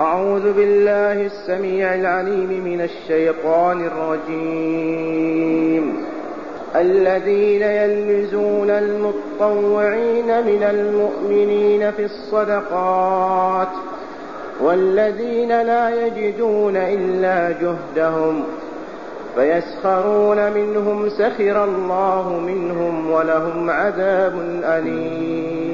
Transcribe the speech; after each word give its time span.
أعوذ 0.00 0.52
بالله 0.52 1.26
السميع 1.26 1.94
العليم 1.94 2.64
من 2.64 2.80
الشيطان 2.80 3.86
الرجيم. 3.86 5.24
الذين 6.76 7.62
يلمزون 7.62 8.70
المطوعين 8.70 10.26
من 10.26 10.62
المؤمنين 10.62 11.90
في 11.90 12.04
الصدقات 12.04 13.68
والذين 14.60 15.62
لا 15.62 16.06
يجدون 16.06 16.76
إلا 16.76 17.50
جهدهم 17.50 18.44
فيسخرون 19.34 20.52
منهم 20.52 21.08
سخر 21.08 21.64
الله 21.64 22.40
منهم 22.46 23.10
ولهم 23.10 23.70
عذاب 23.70 24.34
أليم. 24.64 25.73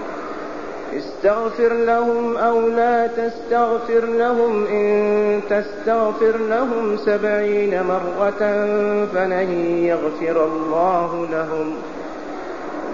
استغفر 0.97 1.73
لهم 1.73 2.37
أو 2.37 2.69
لا 2.69 3.07
تستغفر 3.07 4.05
لهم 4.05 4.65
إن 4.65 5.41
تستغفر 5.49 6.37
لهم 6.37 6.97
سبعين 6.97 7.83
مرة 7.83 8.65
فلن 9.13 9.51
يغفر 9.83 10.45
الله 10.45 11.27
لهم. 11.31 11.73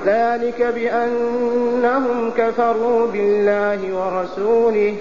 ذلك 0.06 0.62
بأنهم 0.76 2.32
كفروا 2.38 3.08
بالله 3.08 3.80
ورسوله 3.94 4.96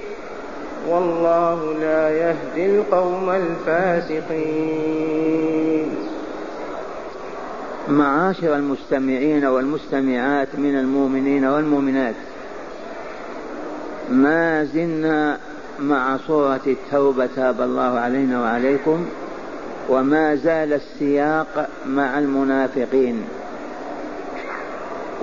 والله 0.88 1.74
لا 1.80 2.10
يهدي 2.10 2.66
القوم 2.66 3.30
الفاسقين. 3.30 5.06
معاشر 7.88 8.56
المستمعين 8.56 9.44
والمستمعات 9.44 10.48
من 10.58 10.78
المؤمنين 10.78 11.44
والمؤمنات 11.44 12.14
ما 14.10 14.64
زلنا 14.64 15.38
مع 15.80 16.16
صورة 16.26 16.60
التوبة 16.66 17.28
تاب 17.36 17.60
الله 17.60 17.98
علينا 17.98 18.40
وعليكم 18.40 19.06
وما 19.88 20.34
زال 20.34 20.72
السياق 20.72 21.68
مع 21.86 22.18
المنافقين. 22.18 23.24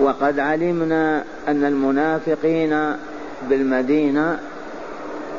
وقد 0.01 0.39
علمنا 0.39 1.23
أن 1.47 1.63
المنافقين 1.63 2.95
بالمدينة 3.49 4.39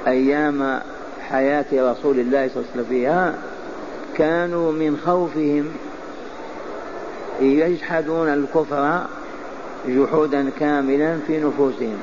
أيام 0.06 0.81
حياة 1.28 1.65
رسول 1.72 2.19
الله 2.19 2.48
صلى 2.48 2.56
الله 2.56 2.70
عليه 2.72 2.72
وسلم 2.72 2.84
فيها 2.89 3.34
كانوا 4.17 4.72
من 4.72 4.97
خوفهم 5.06 5.67
يجحدون 7.41 8.28
الكفر 8.28 9.00
جحودا 9.88 10.50
كاملا 10.60 11.19
في 11.27 11.41
نفوسهم. 11.41 11.99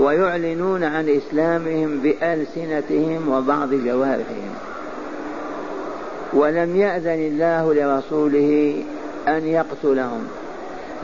ويعلنون 0.00 0.84
عن 0.84 1.08
إسلامهم 1.08 2.00
بألسنتهم 2.00 3.28
وبعض 3.28 3.74
جوارحهم. 3.74 4.54
ولم 6.32 6.76
يأذن 6.76 7.08
الله 7.08 7.74
لرسوله 7.74 8.82
أن 9.28 9.46
يقتلهم. 9.46 10.28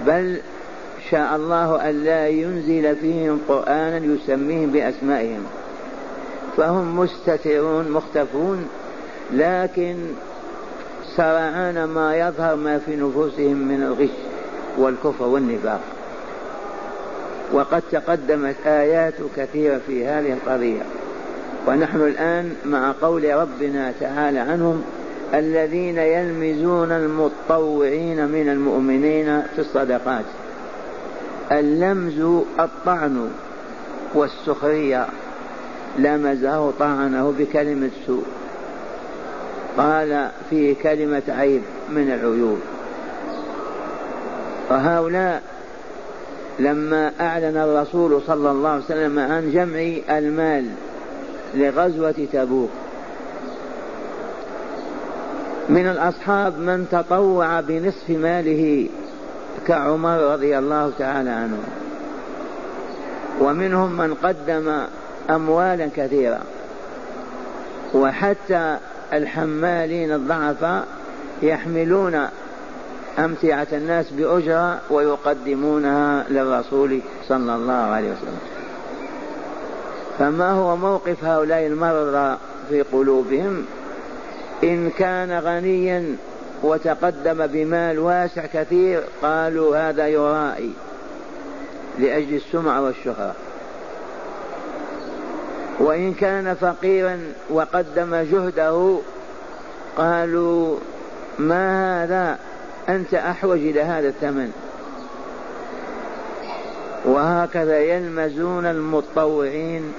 بل 0.07 0.41
شاء 1.11 1.37
الله 1.37 1.91
أن 1.91 2.05
لا 2.05 2.29
ينزل 2.29 2.97
فيهم 2.97 3.41
قرآنا 3.49 3.97
يسميهم 3.97 4.71
بأسمائهم. 4.71 5.47
فهم 6.57 6.99
مستترون 6.99 7.91
مختفون 7.91 8.69
لكن 9.33 9.97
سرعان 11.17 11.85
ما 11.85 12.17
يظهر 12.17 12.57
ما 12.57 12.79
في 12.79 12.97
نفوسهم 12.97 13.69
من 13.69 13.83
الغش 13.83 14.17
والكفر 14.79 15.25
والنفاق. 15.25 15.96
وقد 17.53 17.83
تقدمت 17.93 18.57
آيات 18.67 19.15
كثيرة 19.37 19.81
في 19.87 20.07
هذه 20.07 20.33
القضية. 20.33 20.83
ونحن 21.67 22.01
الآن 22.01 22.55
مع 22.65 22.95
قول 23.03 23.35
ربنا 23.35 23.93
تعالى 24.01 24.39
عنهم 24.39 24.85
الذين 25.35 25.99
يلمزون 25.99 26.93
المطوعين 26.93 28.29
من 28.29 28.49
المؤمنين 28.49 29.43
في 29.43 29.59
الصدقات. 29.59 30.25
اللمز 31.53 32.45
الطعن 32.61 33.31
والسخرية. 34.15 35.07
لمزه 35.99 36.71
طعنه 36.71 37.35
بكلمة 37.39 37.91
سوء. 38.07 38.25
قال 39.79 40.31
فيه 40.51 40.75
كلمة 40.83 41.23
عيب 41.29 41.63
من 41.91 42.11
العيوب. 42.13 42.59
وهؤلاء 44.71 45.43
لما 46.59 47.13
أعلن 47.21 47.57
الرسول 47.57 48.23
صلى 48.27 48.51
الله 48.51 48.71
عليه 48.71 48.85
وسلم 48.85 49.19
عن 49.19 49.51
جمع 49.53 50.17
المال 50.19 50.67
لغزوة 51.55 52.27
تبوك. 52.33 52.71
من 55.69 55.87
الأصحاب 55.87 56.59
من 56.59 56.87
تطوع 56.93 57.61
بنصف 57.61 58.11
ماله 58.11 58.89
كعمر 59.67 60.19
رضي 60.19 60.59
الله 60.59 60.93
تعالى 60.99 61.31
عنه. 61.31 61.59
ومنهم 63.41 63.97
من 63.97 64.15
قدم 64.15 64.79
أموالا 65.31 65.89
كثيرة. 65.97 66.41
وحتى 67.95 68.77
الحمالين 69.13 70.13
الضعفاء 70.13 70.87
يحملون 71.43 72.29
أمتعة 73.19 73.67
الناس 73.73 74.11
بأجرة 74.11 74.81
ويقدمونها 74.91 76.25
للرسول 76.29 77.01
صلى 77.29 77.55
الله 77.55 77.73
عليه 77.73 78.09
وسلم. 78.09 78.39
فما 80.19 80.51
هو 80.51 80.77
موقف 80.77 81.25
هؤلاء 81.25 81.67
المرضى 81.67 82.37
في 82.69 82.83
قلوبهم؟ 82.83 83.67
إن 84.65 84.91
كان 84.91 85.39
غنيا 85.39 86.17
وتقدم 86.63 87.47
بمال 87.47 87.99
واسع 87.99 88.47
كثير 88.47 89.03
قالوا 89.23 89.77
هذا 89.77 90.09
يرائي 90.09 90.73
لأجل 91.99 92.35
السمعة 92.35 92.83
والشهرة. 92.83 93.35
وإن 95.79 96.15
كان 96.15 96.55
فقيرا 96.55 97.19
وقدم 97.51 98.17
جهده 98.17 98.99
قالوا 99.97 100.77
ما 101.39 102.05
هذا؟ 102.05 102.39
أنت 102.89 103.15
أحوج 103.15 103.59
إلى 103.59 103.83
هذا 103.83 104.09
الثمن. 104.09 104.53
وهكذا 107.05 107.79
يلمزون 107.79 108.67
المتطوعين 108.67 109.93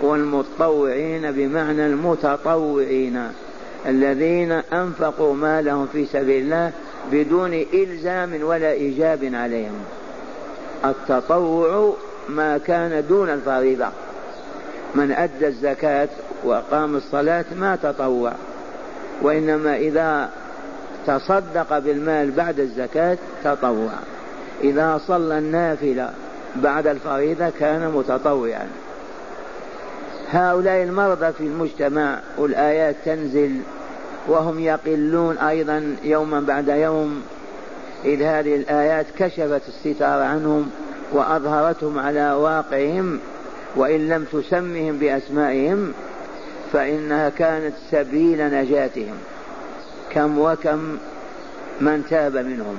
والمتطوعين 0.00 1.32
بمعنى 1.32 1.86
المتطوعين 1.86 3.28
الذين 3.86 4.52
أنفقوا 4.52 5.34
مالهم 5.34 5.86
في 5.92 6.06
سبيل 6.06 6.42
الله 6.42 6.72
بدون 7.12 7.64
إلزام 7.74 8.42
ولا 8.42 8.72
إيجاب 8.72 9.30
عليهم. 9.34 9.84
التطوع 10.84 11.94
ما 12.28 12.58
كان 12.58 13.04
دون 13.08 13.30
الفريضة. 13.30 13.88
من 14.94 15.12
أدى 15.12 15.46
الزكاة 15.46 16.08
وأقام 16.44 16.96
الصلاة 16.96 17.44
ما 17.56 17.76
تطوع. 17.76 18.32
وإنما 19.22 19.76
إذا 19.76 20.30
تصدق 21.06 21.78
بالمال 21.78 22.30
بعد 22.30 22.60
الزكاة 22.60 23.18
تطوع 23.44 23.90
إذا 24.64 25.00
صلى 25.06 25.38
النافلة 25.38 26.10
بعد 26.56 26.86
الفريضة 26.86 27.50
كان 27.60 27.90
متطوعا. 27.90 28.68
هؤلاء 30.30 30.82
المرضى 30.82 31.32
في 31.32 31.44
المجتمع 31.44 32.18
والآيات 32.38 32.96
تنزل 33.04 33.60
وهم 34.28 34.60
يقلون 34.60 35.38
أيضا 35.38 35.96
يوما 36.04 36.40
بعد 36.40 36.68
يوم 36.68 37.22
إذ 38.04 38.22
هذه 38.22 38.56
الآيات 38.56 39.06
كشفت 39.18 39.62
الستار 39.68 40.22
عنهم 40.22 40.70
وأظهرتهم 41.12 41.98
على 41.98 42.32
واقعهم 42.32 43.18
وإن 43.76 44.08
لم 44.08 44.24
تسمهم 44.24 44.98
بأسمائهم 44.98 45.92
فإنها 46.72 47.28
كانت 47.28 47.74
سبيل 47.90 48.54
نجاتهم. 48.54 49.14
كم 50.14 50.38
وكم 50.38 50.98
من 51.80 52.04
تاب 52.10 52.36
منهم. 52.36 52.76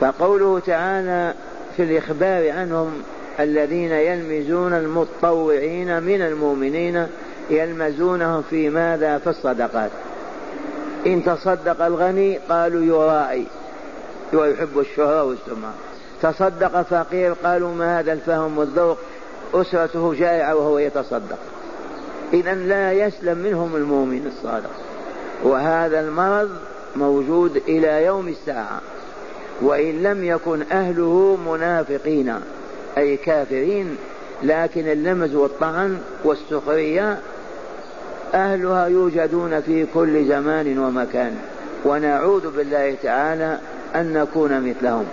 فقوله 0.00 0.58
تعالى 0.66 1.34
في 1.76 1.82
الإخبار 1.82 2.50
عنهم 2.50 3.02
الذين 3.40 3.92
يلمزون 3.92 4.72
المتطوعين 4.72 6.02
من 6.02 6.22
المؤمنين 6.22 7.06
يلمزونهم 7.50 8.42
في 8.50 8.68
ماذا؟ 8.68 9.18
في 9.18 9.30
الصدقات. 9.30 9.90
إن 11.06 11.24
تصدق 11.24 11.84
الغني 11.84 12.38
قالوا 12.48 12.84
يرائي 12.84 13.46
ويحب 14.32 14.78
الشهرة 14.78 15.24
والسمعة. 15.24 15.74
تصدق 16.22 16.82
فقير 16.82 17.32
قالوا 17.32 17.74
ما 17.74 18.00
هذا 18.00 18.12
الفهم 18.12 18.58
والذوق؟ 18.58 18.98
أسرته 19.54 20.14
جائعة 20.14 20.56
وهو 20.56 20.78
يتصدق. 20.78 21.38
إذا 22.32 22.54
لا 22.54 22.92
يسلم 22.92 23.38
منهم 23.38 23.76
المؤمن 23.76 24.26
الصادق. 24.26 24.89
وهذا 25.42 26.00
المرض 26.00 26.50
موجود 26.96 27.56
إلى 27.68 28.04
يوم 28.04 28.28
الساعة 28.28 28.80
وإن 29.60 30.02
لم 30.02 30.24
يكن 30.24 30.62
أهله 30.72 31.38
منافقين 31.46 32.34
أي 32.98 33.16
كافرين 33.16 33.96
لكن 34.42 34.88
اللمز 34.88 35.34
والطعن 35.34 35.98
والسخرية 36.24 37.18
أهلها 38.34 38.86
يوجدون 38.86 39.60
في 39.60 39.86
كل 39.94 40.24
زمان 40.28 40.78
ومكان. 40.78 41.36
ونعوذ 41.84 42.56
بالله 42.56 42.96
تعالى 43.02 43.58
أن 43.94 44.12
نكون 44.12 44.68
مثلهم. 44.68 45.04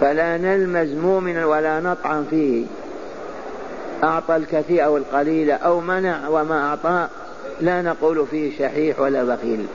فلا 0.00 0.36
نلمز 0.36 0.88
مؤمنا 0.92 1.46
ولا 1.46 1.80
نطعن 1.80 2.26
فيه. 2.30 2.64
أعطى 4.04 4.36
الكثير 4.36 4.84
أو 4.84 4.96
القليل 4.96 5.50
أو 5.50 5.80
منع 5.80 6.28
وما 6.28 6.68
أعطى 6.68 7.08
لا 7.60 7.82
نقول 7.82 8.26
فيه 8.30 8.58
شحيح 8.58 9.00
ولا 9.00 9.24
بخيل. 9.24 9.66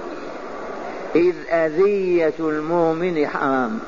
إذ 1.15 1.35
أذية 1.49 2.33
المؤمن 2.39 3.27
حرام. 3.27 3.79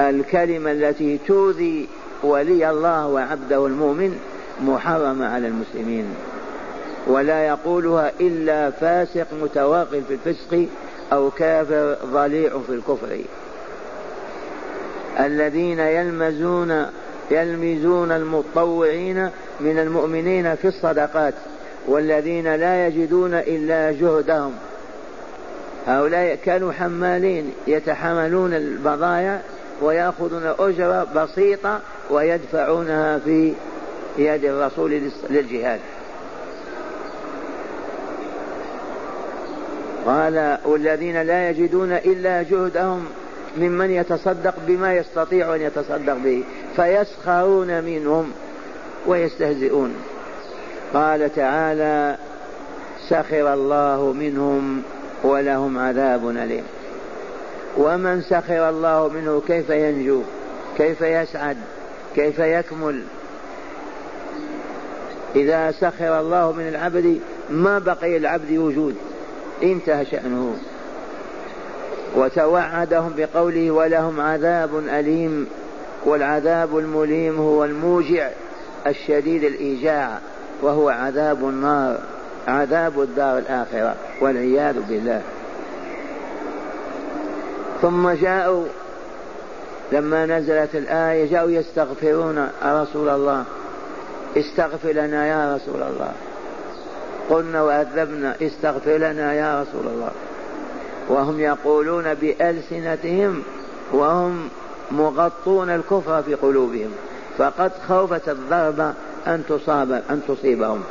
الكلمة 0.00 0.72
التي 0.72 1.18
تؤذي 1.26 1.88
ولي 2.22 2.70
الله 2.70 3.06
وعبده 3.06 3.66
المؤمن 3.66 4.18
محرمة 4.62 5.26
على 5.26 5.46
المسلمين. 5.46 6.04
ولا 7.06 7.46
يقولها 7.46 8.12
إلا 8.20 8.70
فاسق 8.70 9.26
متواقف 9.42 10.02
في 10.08 10.14
الفسق 10.14 10.66
أو 11.12 11.30
كافر 11.30 11.96
ضليع 12.12 12.50
في 12.66 12.72
الكفر. 12.72 13.18
الذين 15.20 15.78
يلمزون 15.78 16.86
يلمزون 17.30 18.12
المطوعين 18.12 19.30
من 19.60 19.78
المؤمنين 19.78 20.54
في 20.54 20.68
الصدقات. 20.68 21.34
والذين 21.86 22.54
لا 22.54 22.86
يجدون 22.86 23.34
إلا 23.34 23.92
جهدهم. 23.92 24.52
هؤلاء 25.86 26.38
كانوا 26.44 26.72
حمالين 26.72 27.52
يتحملون 27.66 28.54
البضائع 28.54 29.40
ويأخذون 29.82 30.54
أجرة 30.58 31.04
بسيطة 31.16 31.80
ويدفعونها 32.10 33.18
في 33.18 33.52
يد 34.18 34.44
الرسول 34.44 35.02
للجهاد. 35.30 35.80
قال 40.06 40.58
والذين 40.64 41.22
لا 41.22 41.50
يجدون 41.50 41.92
إلا 41.92 42.42
جهدهم 42.42 43.04
ممن 43.58 43.90
يتصدق 43.90 44.54
بما 44.66 44.94
يستطيع 44.94 45.54
أن 45.54 45.60
يتصدق 45.60 46.14
به 46.24 46.44
فيسخرون 46.76 47.84
منهم 47.84 48.32
ويستهزئون. 49.06 49.94
قال 50.94 51.34
تعالى 51.34 52.16
سخر 53.08 53.54
الله 53.54 54.12
منهم 54.12 54.82
ولهم 55.22 55.78
عذاب 55.78 56.28
أليم. 56.28 56.64
ومن 57.76 58.22
سخر 58.22 58.68
الله 58.68 59.08
منه 59.08 59.42
كيف 59.46 59.70
ينجو؟ 59.70 60.22
كيف 60.76 61.00
يسعد؟ 61.00 61.56
كيف 62.14 62.38
يكمل؟ 62.38 63.02
إذا 65.36 65.70
سخر 65.70 66.20
الله 66.20 66.52
من 66.52 66.68
العبد 66.68 67.20
ما 67.50 67.78
بقي 67.78 68.16
العبد 68.16 68.52
وجود. 68.52 68.96
انتهى 69.62 70.04
شأنه. 70.04 70.56
وتوعدهم 72.16 73.12
بقوله 73.16 73.70
ولهم 73.70 74.20
عذاب 74.20 74.78
أليم 74.78 75.46
والعذاب 76.04 76.78
المليم 76.78 77.38
هو 77.38 77.64
الموجع 77.64 78.30
الشديد 78.86 79.44
الإيجاع. 79.44 80.18
وهو 80.62 80.88
عذاب 80.88 81.48
النار 81.48 81.98
عذاب 82.48 83.00
الدار 83.00 83.38
الآخرة 83.38 83.94
والعياذ 84.20 84.80
بالله. 84.88 85.22
ثم 87.82 88.10
جاءوا 88.10 88.64
لما 89.92 90.26
نزلت 90.26 90.74
الآية 90.74 91.30
جاءوا 91.30 91.50
يستغفرون 91.50 92.48
رسول 92.64 93.08
الله. 93.08 93.44
استغفر 94.36 94.92
لنا 94.92 95.26
يا 95.26 95.54
رسول 95.56 95.82
الله. 95.82 96.12
قلنا 97.30 97.62
وأذبنا 97.62 98.34
استغفر 98.42 98.96
لنا 98.96 99.34
يا 99.34 99.62
رسول 99.62 99.86
الله. 99.86 100.10
وهم 101.08 101.40
يقولون 101.40 102.14
بألسنتهم 102.14 103.42
وهم 103.92 104.48
مغطون 104.90 105.70
الكفر 105.70 106.22
في 106.22 106.34
قلوبهم. 106.34 106.90
فقد 107.38 107.72
خوفت 107.88 108.28
الضربة 108.28 108.92
أن 109.26 109.42
تصاب 109.48 109.92
أن 109.92 110.20
تصيبهم. 110.28 110.82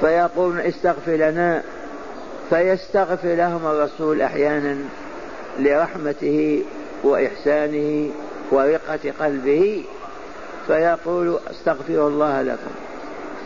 فيقولون 0.00 0.60
استغفر 0.60 1.12
لنا. 1.12 1.62
فيستغفر 2.50 3.34
لهم 3.34 3.66
الرسول 3.66 4.22
أحيانا 4.22 4.76
لرحمته 5.58 6.64
وإحسانه 7.04 8.10
ورقة 8.50 9.12
قلبه. 9.20 9.84
فيقول 10.66 11.38
استغفر 11.50 12.08
الله 12.08 12.42
لكم. 12.42 12.70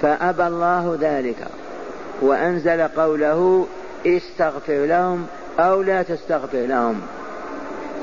فأبى 0.02 0.46
الله 0.46 0.98
ذلك. 1.00 1.46
وأنزل 2.22 2.88
قوله 2.88 3.66
استغفر 4.06 4.84
لهم 4.84 5.26
أو 5.58 5.82
لا 5.82 6.02
تستغفر 6.02 6.58
لهم. 6.58 7.00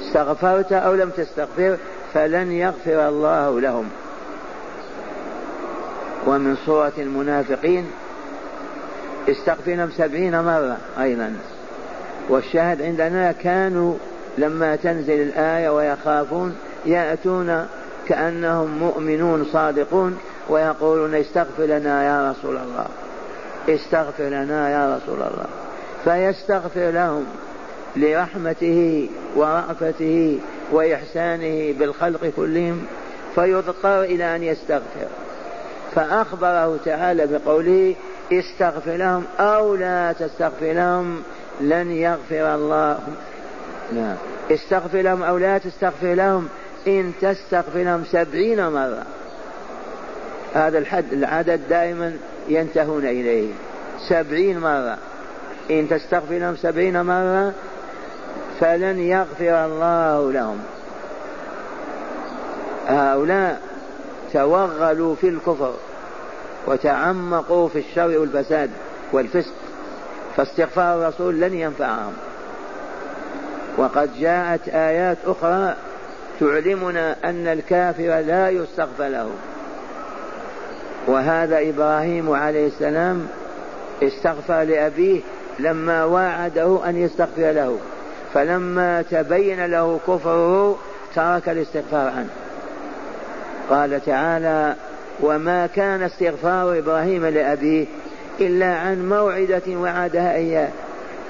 استغفرت 0.02 0.74
أو 0.74 0.96
لم 0.96 1.10
تستغفر 1.10 1.78
فلن 2.14 2.52
يغفر 2.52 3.08
الله 3.10 3.60
لهم. 3.62 3.90
ومن 6.26 6.56
صورة 6.66 6.94
المنافقين 6.98 7.86
استغفرنا 9.30 9.90
سبعين 9.98 10.42
مرة 10.42 10.78
أيضا. 11.02 11.34
والشاهد 12.30 12.82
عندنا 12.82 13.32
كانوا 13.32 13.96
لما 14.38 14.76
تنزل 14.76 15.22
الآية 15.22 15.70
ويخافون 15.70 16.56
يأتون 16.86 17.68
كأنهم 18.08 18.78
مؤمنون 18.78 19.46
صادقون 19.54 20.18
ويقولون 20.50 21.16
استغفر 21.16 21.64
لنا 21.64 22.04
يا 22.04 22.32
رسول 22.32 22.58
الله 22.58 22.88
استغفر 23.70 24.24
لنا 24.24 24.70
يا 24.70 24.96
رسول 24.96 25.22
الله. 25.22 25.46
فيستغفر 26.04 26.90
لهم 26.92 27.26
لرحمته 27.96 29.10
ورأفته 29.36 30.40
وإحسانه 30.72 31.74
بالخلق 31.80 32.32
كلهم 32.36 32.86
فيضطر 33.36 34.04
إلى 34.04 34.36
أن 34.36 34.44
يستغفر. 34.44 35.08
فأخبره 35.96 36.80
تعالى 36.86 37.28
بقوله 37.28 37.96
استغفر 38.32 38.96
لهم 38.96 39.24
أو 39.40 39.76
لا 39.76 40.12
تستغفر 40.12 40.74
لهم 40.74 41.24
لن 41.62 41.92
يغفر 41.92 42.56
الله. 42.56 43.00
لا 43.94 44.14
استغفر 44.52 45.02
لهم 45.02 45.24
أو 45.24 45.38
لا 45.38 45.58
تستغفر 45.58 46.14
لهم. 46.14 46.48
إن 46.88 47.14
تستغفر 47.22 47.80
لهم 47.80 48.04
سبعين 48.12 48.68
مرة. 48.68 49.04
هذا 50.54 50.78
الحد 50.78 51.14
العدد 51.14 51.62
دائما 51.70 52.14
ينتهون 52.50 53.06
إليه. 53.06 53.52
سبعين 54.10 54.60
مرة. 54.60 54.98
إن 55.72 55.90
تستغفر 55.90 56.34
لهم 56.34 56.56
سبعين 56.56 57.02
مرة 57.02 57.54
فلن 58.60 59.00
يغفر 59.00 59.66
الله 59.66 60.32
لهم. 60.32 60.60
هؤلاء 62.88 63.67
توغلوا 64.34 65.16
في 65.16 65.30
الكفر 65.30 65.74
وتعمقوا 66.68 67.68
في 67.68 67.80
الشر 67.80 68.20
والفساد 68.20 68.70
والفسق 69.12 69.54
فاستغفار 70.38 71.02
الرسول 71.02 71.40
لن 71.40 71.54
ينفعهم. 71.54 72.14
وقد 73.78 74.20
جاءت 74.20 74.70
آيات 74.70 75.18
أخرى 75.26 75.76
تعلمنا 76.40 77.16
أن 77.24 77.48
الكافر 77.48 78.20
لا 78.20 78.50
يستغفر 78.50 79.08
له. 79.08 79.30
وهذا 81.08 81.70
إبراهيم 81.70 82.32
عليه 82.32 82.68
السلام 82.68 83.28
استغفر 84.04 84.64
لأبيه 84.64 85.22
لما 85.60 86.04
واعده 86.04 86.90
أن 86.90 86.98
يستغفر 86.98 87.52
له 87.52 87.78
فلما 88.34 89.02
تبين 89.02 89.66
له 89.66 90.00
كفره 90.08 90.78
ترك 91.16 91.50
الاستغفار 91.50 92.08
عنه. 92.08 92.30
قال 93.70 94.06
تعالى 94.06 94.76
وما 95.22 95.68
كان 95.68 96.02
استغفار 96.02 96.78
إبراهيم 96.78 97.26
لأبيه 97.26 97.86
إلا 98.40 98.66
عن 98.66 99.10
موعدة 99.10 99.62
وعدها 99.68 100.36
إياه. 100.36 100.70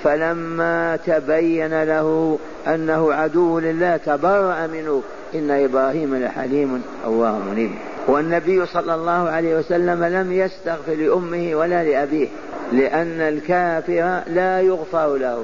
فلما 0.03 1.00
تبين 1.06 1.84
له 1.84 2.39
أنه 2.67 3.13
عدو 3.13 3.60
لله 3.60 3.98
تبرأ 3.98 4.67
منه 4.67 5.03
إن 5.36 5.51
إبراهيم 5.51 6.15
لحليم 6.15 6.84
أواه 7.06 7.39
منيب. 7.39 7.72
والنبي 8.08 8.65
صلى 8.65 8.96
الله 8.96 9.29
عليه 9.29 9.56
وسلم 9.56 10.03
لم 10.03 10.32
يستغفر 10.32 10.94
لأمه 10.94 11.56
ولا 11.56 11.84
لأبيه 11.84 12.27
لأن 12.72 13.22
الكافر 13.22 14.20
لا 14.27 14.62
يغفر 14.62 15.15
له. 15.15 15.44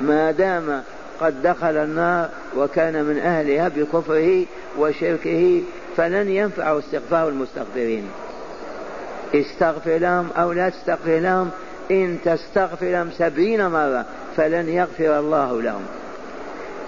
ما 0.00 0.30
دام 0.30 0.82
قد 1.20 1.42
دخل 1.42 1.76
النار 1.76 2.28
وكان 2.56 3.04
من 3.04 3.18
أهلها 3.18 3.68
بكفره 3.68 4.44
وشركه 4.78 5.62
فلن 5.98 6.28
ينفع 6.28 6.78
استغفار 6.78 7.28
المستغفرين. 7.28 8.10
استغفر 9.34 9.98
لهم 9.98 10.28
أو 10.36 10.52
لا 10.52 10.68
تستغفر 10.68 11.18
لهم 11.18 11.50
إن 11.90 12.18
تستغفر 12.24 12.86
لهم 12.86 13.10
سبعين 13.10 13.68
مرة 13.68 14.04
فلن 14.36 14.68
يغفر 14.68 15.18
الله 15.18 15.62
لهم. 15.62 15.82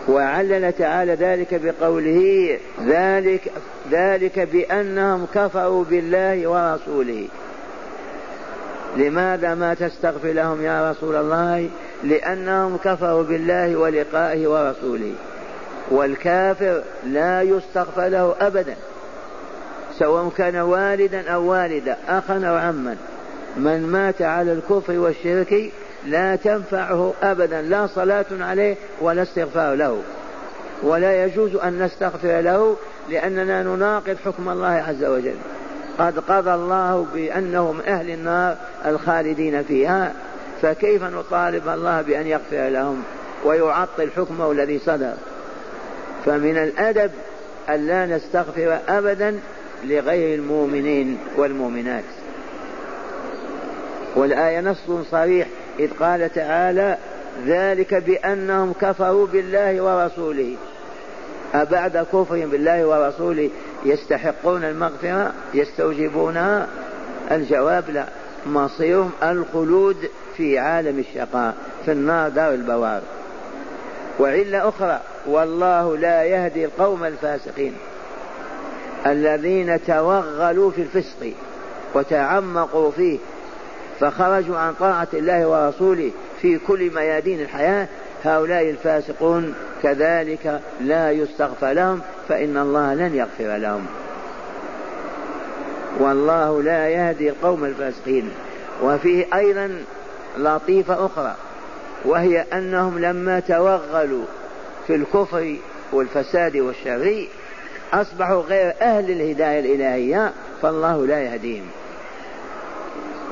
وعلل 0.08 0.72
تعالى 0.72 1.14
ذلك 1.14 1.60
بقوله 1.64 2.58
ذلك 2.86 3.52
ذلك 3.90 4.38
بأنهم 4.38 5.26
كفروا 5.34 5.84
بالله 5.84 6.48
ورسوله. 6.48 7.28
لماذا 8.96 9.54
ما 9.54 9.74
تستغفر 9.74 10.28
لهم 10.28 10.64
يا 10.64 10.90
رسول 10.90 11.16
الله؟ 11.16 11.68
لأنهم 12.04 12.76
كفروا 12.76 13.22
بالله 13.22 13.76
ولقائه 13.76 14.48
ورسوله. 14.48 15.12
والكافر 15.90 16.82
لا 17.06 17.42
يستغفر 17.42 18.08
له 18.08 18.34
أبدا. 18.40 18.76
سواء 20.00 20.32
كان 20.36 20.56
والدا 20.56 21.30
أو 21.30 21.50
والدة 21.50 21.96
أخا 22.08 22.42
أو 22.44 22.56
عما. 22.56 22.96
من 23.56 23.86
مات 23.86 24.22
على 24.22 24.52
الكفر 24.52 24.98
والشرك 24.98 25.72
لا 26.06 26.36
تنفعه 26.36 27.14
أبدا 27.22 27.62
لا 27.62 27.86
صلاة 27.86 28.26
عليه 28.30 28.76
ولا 29.00 29.22
استغفار 29.22 29.74
له. 29.74 30.02
ولا 30.82 31.24
يجوز 31.24 31.54
أن 31.56 31.82
نستغفر 31.82 32.40
له 32.40 32.76
لأننا 33.08 33.62
نناقض 33.62 34.16
حكم 34.24 34.48
الله 34.48 34.84
عز 34.88 35.04
وجل. 35.04 35.36
قد 35.98 36.18
قضى 36.18 36.54
الله 36.54 37.06
بأنه 37.14 37.72
من 37.72 37.84
أهل 37.86 38.10
النار 38.10 38.56
الخالدين 38.86 39.62
فيها 39.62 40.12
فكيف 40.62 41.02
نطالب 41.02 41.68
الله 41.68 42.02
بأن 42.02 42.26
يغفر 42.26 42.68
لهم 42.68 43.02
ويعطل 43.44 44.10
حكمه 44.16 44.52
الذي 44.52 44.78
صدر؟ 44.78 45.12
فمن 46.26 46.56
الأدب 46.56 47.10
أن 47.68 47.86
لا 47.86 48.06
نستغفر 48.06 48.78
أبدا 48.88 49.38
لغير 49.84 50.38
المؤمنين 50.38 51.18
والمؤمنات. 51.36 52.04
والآية 54.16 54.60
نص 54.60 54.90
صريح 55.10 55.46
إذ 55.78 55.90
قال 56.00 56.32
تعالى 56.32 56.98
ذلك 57.46 57.94
بأنهم 57.94 58.72
كفروا 58.72 59.26
بالله 59.26 59.80
ورسوله. 59.80 60.56
أبعد 61.54 62.06
كفرهم 62.12 62.50
بالله 62.50 62.86
ورسوله 62.86 63.50
يستحقون 63.84 64.64
المغفرة 64.64 65.32
يستوجبونها 65.54 66.66
الجواب 67.30 67.90
لا 67.90 68.04
مصيرهم 68.46 69.10
الخلود 69.22 69.96
في 70.36 70.58
عالم 70.58 70.98
الشقاء 70.98 71.54
في 71.84 71.92
النار 71.92 72.28
دار 72.28 72.54
البوار. 72.54 73.02
وعلة 74.20 74.68
أخرى 74.68 75.00
والله 75.26 75.96
لا 75.96 76.24
يهدي 76.24 76.64
القوم 76.64 77.04
الفاسقين. 77.04 77.74
الذين 79.06 79.84
توغلوا 79.86 80.70
في 80.70 80.82
الفسق 80.82 81.32
وتعمقوا 81.94 82.90
فيه 82.90 83.18
فخرجوا 84.00 84.58
عن 84.58 84.74
طاعة 84.74 85.08
الله 85.14 85.46
ورسوله 85.46 86.10
في 86.42 86.58
كل 86.58 86.94
ميادين 86.94 87.40
الحياة 87.40 87.88
هؤلاء 88.24 88.70
الفاسقون 88.70 89.54
كذلك 89.82 90.60
لا 90.80 91.10
يستغفر 91.10 91.72
لهم 91.72 92.00
فإن 92.28 92.56
الله 92.56 92.94
لن 92.94 93.14
يغفر 93.14 93.56
لهم. 93.56 93.86
والله 95.98 96.62
لا 96.62 96.88
يهدي 96.88 97.30
القوم 97.30 97.64
الفاسقين. 97.64 98.30
وفيه 98.82 99.26
أيضا 99.34 99.84
لطيفة 100.38 101.06
أخرى 101.06 101.34
وهي 102.04 102.44
أنهم 102.52 102.98
لما 102.98 103.40
توغلوا 103.40 104.24
في 104.86 104.94
الكفر 104.94 105.56
والفساد 105.92 106.56
والشر 106.56 107.26
أصبحوا 107.92 108.42
غير 108.42 108.74
أهل 108.82 109.10
الهداية 109.10 109.60
الإلهية 109.60 110.32
فالله 110.62 111.06
لا 111.06 111.20
يهديهم. 111.22 111.66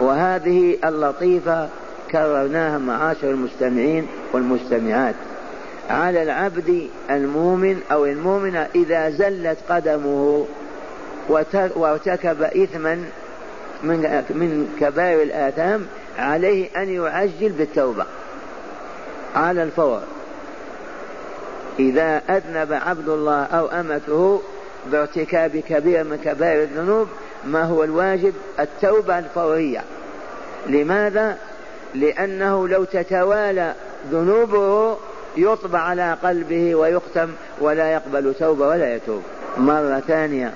وهذه 0.00 0.76
اللطيفة 0.84 1.68
كررناها 2.10 2.78
معاشر 2.78 3.30
المستمعين 3.30 4.06
والمستمعات. 4.32 5.14
على 5.90 6.22
العبد 6.22 6.88
المؤمن 7.10 7.80
أو 7.92 8.04
المؤمنة 8.04 8.66
إذا 8.74 9.10
زلت 9.10 9.58
قدمه 9.68 10.46
وارتكب 11.76 12.42
إثما 12.42 13.04
من 13.82 14.68
كبائر 14.80 15.22
الآثام 15.22 15.86
عليه 16.18 16.68
أن 16.76 16.88
يعجل 16.88 17.48
بالتوبة. 17.48 18.04
على 19.34 19.62
الفور. 19.62 20.00
إذا 21.78 22.22
أذنب 22.30 22.72
عبد 22.72 23.08
الله 23.08 23.44
أو 23.44 23.66
أمته 23.66 24.42
بارتكاب 24.92 25.56
كبير 25.56 26.04
من 26.04 26.16
كبائر 26.16 26.62
الذنوب 26.62 27.08
ما 27.44 27.64
هو 27.64 27.84
الواجب؟ 27.84 28.34
التوبة 28.60 29.18
الفورية. 29.18 29.80
لماذا؟ 30.66 31.36
لأنه 31.94 32.68
لو 32.68 32.84
تتوالى 32.84 33.74
ذنوبه 34.10 34.96
يطبع 35.36 35.78
على 35.78 36.16
قلبه 36.22 36.74
ويختم 36.74 37.28
ولا 37.60 37.92
يقبل 37.92 38.34
توبة 38.34 38.68
ولا 38.68 38.94
يتوب. 38.94 39.22
مرة 39.58 40.02
ثانية 40.06 40.52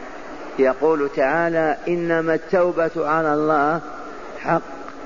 يقول 0.58 1.08
تعالى 1.16 1.76
إنما 1.88 2.34
التوبة 2.34 2.90
على 2.96 3.34
الله 3.34 3.80
حق 4.40 4.62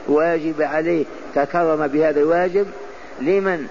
واجب 0.08 0.62
عليه. 0.62 1.04
تكرم 1.34 1.86
بهذا 1.86 2.20
الواجب. 2.20 2.66
لمن؟ 3.20 3.66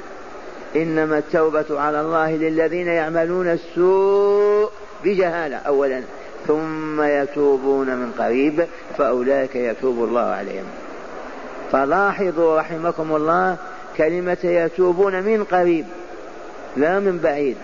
إنما 0.76 1.18
التوبة 1.18 1.80
على 1.80 2.02
الله 2.02 2.36
للذين 2.36 2.88
يعملون 2.88 3.48
السوء 3.48 4.70
بجهالة 5.04 5.58
أولا 5.58 6.02
ثم 6.48 7.02
يتوبون 7.02 7.96
من 7.96 8.12
قريب 8.12 8.66
فأولئك 8.98 9.56
يتوب 9.56 10.04
الله 10.04 10.22
عليهم. 10.22 10.66
فلاحظوا 11.72 12.60
رحمكم 12.60 13.16
الله 13.16 13.58
كلمة 13.98 14.38
يتوبون 14.44 15.24
من 15.24 15.44
قريب 15.44 15.86
لا 16.78 17.00
من 17.00 17.18
بعيد. 17.18 17.58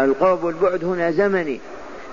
القرب 0.00 0.44
والبعد 0.44 0.84
هنا 0.84 1.10
زمني 1.10 1.60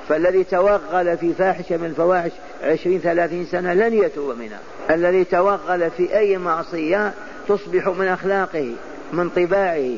فالذي 0.10 0.44
توغل 0.44 1.17
في 1.17 1.34
فاحشة 1.34 1.77
من 1.77 1.86
الفواحش 1.86 2.32
عشرين 2.63 3.00
ثلاثين 3.00 3.46
سنة 3.46 3.74
لن 3.74 3.94
يتوب 3.94 4.38
منها. 4.38 4.60
الذي 4.89 5.24
توغل 5.24 5.91
في 5.91 6.17
أي 6.17 6.38
معصية 6.38 7.13
تصبح 7.48 7.88
من 7.88 8.08
أخلاقه 8.08 8.72
من 9.13 9.29
طباعه 9.29 9.89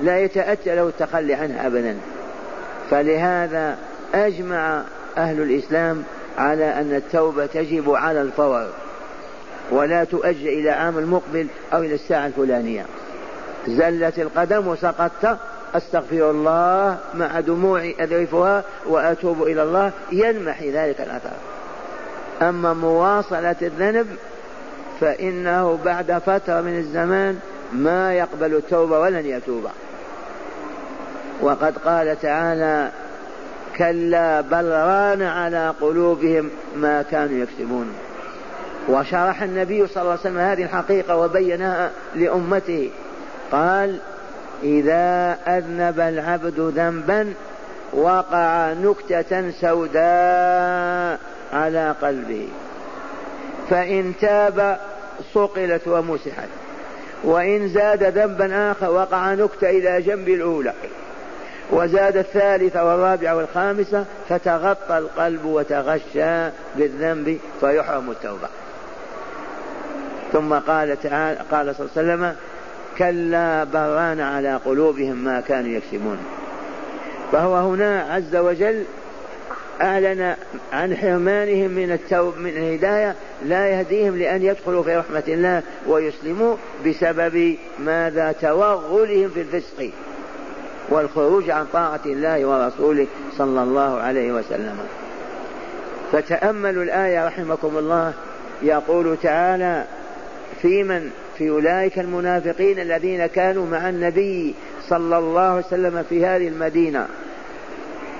لا 0.00 0.18
يتأتى 0.18 0.74
له 0.74 0.88
التخلي 0.88 1.34
عنها 1.34 1.66
أبدا. 1.66 1.96
فلهذا 2.90 3.78
أجمع 4.14 4.82
أهل 5.16 5.42
الإسلام 5.42 6.02
على 6.38 6.64
أن 6.64 6.94
التوبة 6.94 7.46
تجب 7.46 7.90
على 7.90 8.22
الفور 8.22 8.66
ولا 9.70 10.04
تؤجل 10.04 10.48
إلى 10.48 10.70
عام 10.70 10.98
المقبل 10.98 11.46
أو 11.72 11.78
إلى 11.78 11.94
الساعة 11.94 12.26
الفلانية. 12.26 12.84
زلت 13.68 14.18
القدم 14.18 14.68
وسقطت 14.68 15.38
أستغفر 15.74 16.30
الله 16.30 16.98
مع 17.14 17.40
دموعي 17.40 17.94
أذرفها 18.00 18.64
وأتوب 18.86 19.42
إلى 19.42 19.62
الله 19.62 19.90
ينمحي 20.12 20.70
ذلك 20.70 21.00
الأثر. 21.00 21.36
أما 22.42 22.72
مواصلة 22.72 23.56
الذنب 23.62 24.06
فإنه 25.00 25.78
بعد 25.84 26.18
فترة 26.26 26.60
من 26.60 26.78
الزمان 26.78 27.38
ما 27.72 28.14
يقبل 28.14 28.54
التوبة 28.54 29.00
ولن 29.00 29.26
يتوب. 29.26 29.64
وقد 31.40 31.78
قال 31.78 32.20
تعالى 32.20 32.90
كلا 33.76 34.40
بل 34.40 34.64
ران 34.64 35.22
على 35.22 35.74
قلوبهم 35.80 36.50
ما 36.76 37.02
كانوا 37.02 37.42
يكسبون. 37.42 37.94
وشرح 38.88 39.42
النبي 39.42 39.86
صلى 39.86 40.02
الله 40.02 40.10
عليه 40.10 40.20
وسلم 40.20 40.38
هذه 40.38 40.62
الحقيقة 40.62 41.16
وبينها 41.16 41.90
لأمته. 42.14 42.90
قال 43.52 43.98
إذا 44.62 45.38
أذنب 45.46 46.00
العبد 46.00 46.60
ذنبا 46.60 47.32
وقع 47.92 48.72
نكتة 48.72 49.50
سوداء 49.50 51.18
على 51.52 51.94
قلبه. 52.02 52.48
فإن 53.70 54.12
تاب 54.20 54.78
صقلت 55.34 55.88
ومسحت. 55.88 56.48
وإن 57.24 57.68
زاد 57.68 58.04
ذنبا 58.18 58.70
آخر 58.70 58.90
وقع 58.90 59.34
نكتة 59.34 59.70
إلى 59.70 60.02
جنب 60.02 60.28
الأولى. 60.28 60.72
وزاد 61.70 62.16
الثالثة 62.16 62.84
والرابعة 62.84 63.36
والخامسة 63.36 64.04
فتغطى 64.28 64.98
القلب 64.98 65.44
وتغشى 65.44 66.50
بالذنب 66.76 67.38
فيحرم 67.60 68.10
التوبة. 68.10 68.48
ثم 70.32 70.54
قال 70.54 71.00
تعالى 71.02 71.38
قال 71.50 71.74
صلى 71.76 71.86
الله 71.86 72.12
عليه 72.12 72.12
وسلم 72.14 72.36
كلا 72.98 73.64
بران 73.64 74.20
على 74.20 74.56
قلوبهم 74.56 75.24
ما 75.24 75.40
كانوا 75.40 75.70
يكسبون. 75.70 76.18
فهو 77.32 77.56
هنا 77.56 78.02
عز 78.02 78.36
وجل 78.36 78.84
أعلن 79.80 80.34
عن 80.72 80.96
حرمانهم 80.96 81.70
من 81.70 81.92
التوب 81.92 82.38
من 82.38 82.50
الهداية 82.50 83.14
لا 83.44 83.68
يهديهم 83.68 84.18
لأن 84.18 84.42
يدخلوا 84.42 84.82
في 84.82 84.96
رحمة 84.96 85.22
الله 85.28 85.62
ويسلموا 85.86 86.56
بسبب 86.86 87.56
ماذا؟ 87.78 88.32
توغلهم 88.32 89.28
في 89.28 89.40
الفسق. 89.40 89.90
والخروج 90.90 91.50
عن 91.50 91.66
طاعة 91.72 92.00
الله 92.06 92.46
ورسوله 92.46 93.06
صلى 93.38 93.62
الله 93.62 94.00
عليه 94.00 94.32
وسلم. 94.32 94.76
فتأملوا 96.12 96.82
الآية 96.82 97.26
رحمكم 97.26 97.78
الله. 97.78 98.12
يقول 98.62 99.16
تعالى 99.22 99.84
في 100.62 100.82
من؟ 100.82 101.10
في 101.38 101.50
أولئك 101.50 101.98
المنافقين 101.98 102.78
الذين 102.78 103.26
كانوا 103.26 103.66
مع 103.66 103.88
النبي 103.88 104.54
صلى 104.88 105.18
الله 105.18 105.40
عليه 105.40 105.66
وسلم 105.66 106.04
في 106.08 106.26
هذه 106.26 106.48
المدينة. 106.48 107.06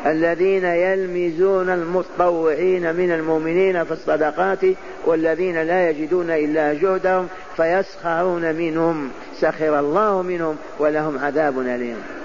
الذين 0.07 0.65
يلمزون 0.65 1.71
المتطوعين 1.71 2.95
من 2.95 3.13
المؤمنين 3.13 3.85
في 3.85 3.93
الصدقات 3.93 4.61
والذين 5.07 5.63
لا 5.63 5.91
يجدون 5.91 6.31
إلا 6.31 6.75
جهدهم 6.75 7.29
فيسخرون 7.57 8.55
منهم. 8.55 9.11
سخر 9.41 9.79
الله 9.79 10.23
منهم 10.23 10.57
ولهم 10.79 11.19
عذاب 11.19 11.59
أليم. 11.59 12.18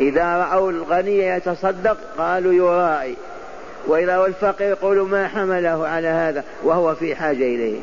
إذا 0.00 0.36
رأوا 0.36 0.70
الغني 0.70 1.18
يتصدق 1.18 1.96
قالوا 2.18 2.52
يراعي 2.52 3.14
وإذا 3.86 4.16
رأوا 4.16 4.26
الفقير 4.26 4.68
يقولوا 4.68 5.08
ما 5.08 5.28
حمله 5.28 5.88
على 5.88 6.08
هذا 6.08 6.44
وهو 6.62 6.94
في 6.94 7.14
حاجة 7.14 7.44
إليه. 7.44 7.80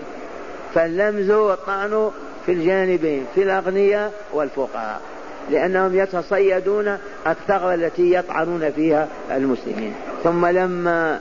فاللمز 0.75 1.31
والطعن 1.31 2.11
في 2.45 2.51
الجانبين 2.51 3.25
في 3.35 3.43
الأغنياء 3.43 4.13
والفقراء. 4.33 5.01
لأنهم 5.49 5.97
يتصيدون 5.97 6.97
الثغرة 7.27 7.73
التي 7.73 8.13
يطعنون 8.13 8.71
فيها 8.71 9.07
المسلمين. 9.31 9.93
ثم 10.23 10.45
لما 10.45 11.19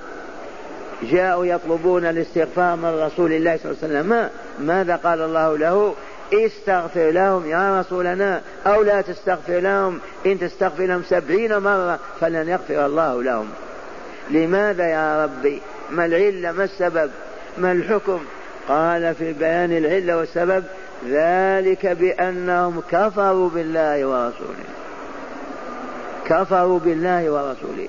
جاءوا 1.02 1.46
يطلبون 1.46 2.04
الاستغفار 2.04 2.76
من 2.76 3.00
رسول 3.02 3.32
الله 3.32 3.56
صلى 3.56 3.72
الله 3.72 3.82
عليه 3.82 3.94
وسلم 3.94 4.28
ماذا 4.66 4.96
قال 4.96 5.20
الله 5.22 5.58
له؟ 5.58 5.94
استغفر 6.34 7.10
لهم 7.10 7.50
يا 7.50 7.80
رسولنا 7.80 8.40
أو 8.66 8.82
لا 8.82 9.00
تستغفر 9.00 9.58
لهم. 9.58 9.98
إن 10.26 10.38
تستغفر 10.38 10.86
لهم 10.86 11.02
سبعين 11.02 11.58
مرة 11.58 11.98
فلن 12.20 12.48
يغفر 12.48 12.86
الله 12.86 13.22
لهم. 13.22 13.48
لماذا 14.30 14.86
يا 14.86 15.24
ربي؟ 15.24 15.62
ما 15.90 16.06
العلة؟ 16.06 16.52
ما 16.52 16.64
السبب؟ 16.64 17.10
ما 17.58 17.72
الحكم؟ 17.72 18.20
قال 18.68 19.14
في 19.14 19.32
بيان 19.32 19.76
العلة 19.76 20.16
والسبب 20.16 20.64
ذلك 21.08 21.86
بأنهم 21.86 22.82
كفروا 22.90 23.48
بالله 23.48 24.06
ورسوله. 24.06 24.64
كفروا 26.26 26.78
بالله 26.78 27.30
ورسوله. 27.30 27.88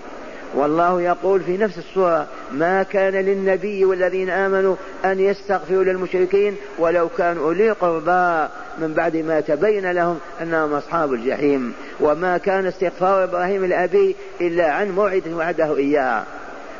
والله 0.53 1.01
يقول 1.01 1.41
في 1.41 1.58
نفس 1.58 1.77
السورة 1.77 2.27
ما 2.51 2.84
كان 2.84 3.13
للنبي 3.13 3.86
والذين 3.86 4.29
آمنوا 4.29 4.75
أن 5.05 5.20
يستغفروا 5.20 5.84
للمشركين 5.84 6.55
ولو 6.77 7.10
كانوا 7.17 7.43
أولي 7.43 7.72
قربى. 7.72 8.48
من 8.77 8.93
بعد 8.93 9.17
ما 9.17 9.39
تبين 9.39 9.91
لهم 9.91 10.20
أنهم 10.41 10.74
أصحاب 10.74 11.13
الجحيم. 11.13 11.74
وما 12.00 12.38
كان 12.38 12.65
استغفار 12.65 13.24
إبراهيم 13.24 13.65
لأبيه 13.65 14.13
إلا 14.41 14.72
عن 14.72 14.91
موعد 14.91 15.27
وعده 15.27 15.77
إياه. 15.77 16.24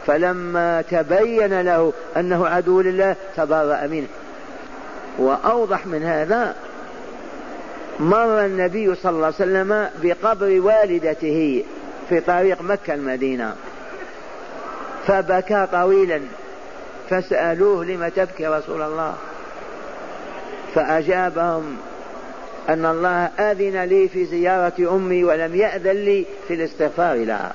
فلما 0.08 0.82
تبين 0.82 1.62
له 1.62 1.94
أنه 2.18 2.48
عدو 2.48 2.82
لله 2.82 3.16
تبرأ 3.38 3.88
منه. 3.88 4.08
وأوضح 5.18 5.88
من 5.88 6.04
هذا 6.04 6.56
مر 8.00 8.46
النبي 8.46 8.96
صلى 8.96 9.12
الله 9.12 9.26
عليه 9.26 9.36
وسلم 9.36 9.90
بقبر 10.04 10.62
والدته. 10.62 11.64
في 12.12 12.20
طريق 12.20 12.62
مكة 12.62 12.94
المدينة. 12.94 13.56
فبكى 15.08 15.68
طويلا. 15.72 16.22
فسألوه 17.10 17.86
لم 17.86 18.08
تبكي 18.08 18.48
رسول 18.48 18.82
الله. 18.82 19.16
فأجابهم 20.76 21.78
أن 22.70 22.86
الله 22.86 23.26
أذن 23.26 23.84
لي 23.84 24.08
في 24.08 24.26
زيارة 24.26 24.96
أمي 24.96 25.24
ولم 25.24 25.56
يأذن 25.56 25.92
لي 25.92 26.26
في 26.48 26.54
الاستغفار 26.54 27.16
لها. 27.16 27.54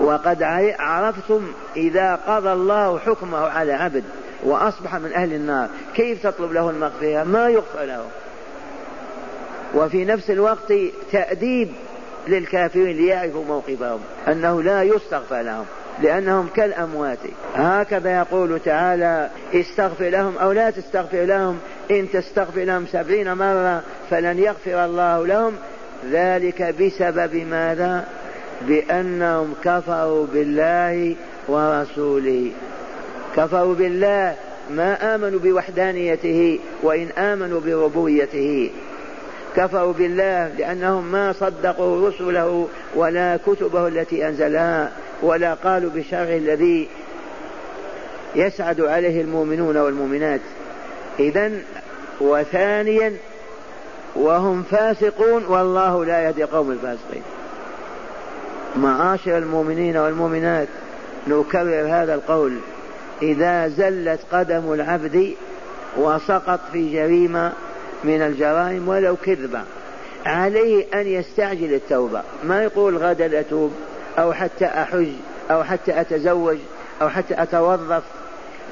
وقد 0.00 0.42
عرفتم 0.78 1.52
إذا 1.76 2.14
قضى 2.26 2.52
الله 2.52 2.98
حكمه 2.98 3.38
على 3.38 3.72
عبد 3.72 4.04
وأصبح 4.42 4.94
من 4.94 5.12
أهل 5.12 5.32
النار. 5.32 5.68
كيف 5.94 6.26
تطلب 6.26 6.52
له 6.52 6.70
المغفرة؟ 6.70 7.24
ما 7.24 7.48
يغفر 7.48 7.84
له. 7.84 8.04
وفي 9.74 10.04
نفس 10.04 10.30
الوقت 10.30 10.72
تأديب 11.12 11.68
للكافرين 12.28 12.96
ليعرفوا 12.96 13.44
موقفهم 13.44 14.00
أنه 14.28 14.62
لا 14.62 14.82
يستغفر 14.82 15.40
لهم 15.40 15.64
لأنهم 16.02 16.48
كالأموات. 16.56 17.18
هكذا 17.54 18.18
يقول 18.18 18.60
تعالى 18.60 19.30
استغفر 19.54 20.08
لهم 20.08 20.38
أو 20.38 20.52
لا 20.52 20.70
تستغفر 20.70 21.24
لهم 21.24 21.58
إن 21.90 22.10
تستغفر 22.12 22.60
لهم 22.60 22.86
سبعين 22.92 23.32
مرة 23.32 23.82
فلن 24.10 24.38
يغفر 24.38 24.84
الله 24.84 25.26
لهم. 25.26 25.52
ذلك 26.10 26.74
بسبب 26.80 27.34
ماذا؟ 27.34 28.08
بأنهم 28.68 29.54
كفروا 29.64 30.26
بالله 30.26 31.14
ورسوله. 31.48 32.50
كفروا 33.36 33.74
بالله 33.74 34.34
ما 34.70 35.14
آمنوا 35.14 35.38
بوحدانيته 35.38 36.58
وإن 36.82 37.08
آمنوا 37.18 37.60
بربوبيته. 37.60 38.70
كفروا 39.56 39.92
بالله 39.92 40.48
لأنهم 40.58 41.12
ما 41.12 41.32
صدقوا 41.32 42.08
رسله 42.08 42.68
ولا 42.94 43.38
كتبه 43.46 43.88
التي 43.88 44.28
أنزلها 44.28 44.90
ولا 45.22 45.54
قالوا 45.54 45.90
بشرع 45.94 46.36
الذي 46.36 46.88
يسعد 48.34 48.80
عليه 48.80 49.20
المؤمنون 49.20 49.76
والمؤمنات. 49.76 50.40
إذا 51.18 51.52
وثانيا 52.20 53.12
وهم 54.14 54.62
فاسقون 54.62 55.44
والله 55.44 56.04
لا 56.04 56.22
يهدي 56.22 56.44
قوم 56.44 56.70
الفاسقين. 56.70 57.22
معاشر 58.76 59.38
المؤمنين 59.38 59.96
والمؤمنات 59.96 60.68
نكرر 61.26 61.86
هذا 61.88 62.14
القول. 62.14 62.56
إذا 63.22 63.68
زلت 63.68 64.20
قدم 64.32 64.72
العبد 64.72 65.34
وسقط 65.96 66.60
في 66.72 66.92
جريمة 66.92 67.52
من 68.04 68.22
الجرائم 68.22 68.88
ولو 68.88 69.16
كذبة 69.16 69.62
عليه 70.26 70.86
أن 70.94 71.06
يستعجل 71.06 71.74
التوبة. 71.74 72.22
ما 72.44 72.62
يقول 72.62 72.96
غدا 72.96 73.40
أتوب 73.40 73.72
أو 74.18 74.32
حتى 74.32 74.64
أحج 74.64 75.08
أو 75.50 75.64
حتى 75.64 76.00
أتزوج 76.00 76.56
أو 77.02 77.08
حتى 77.08 77.42
أتوظف. 77.42 78.02